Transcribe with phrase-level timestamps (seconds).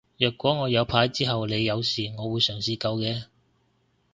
[0.17, 3.25] 若果我有牌之後你有事我會嘗試救嘅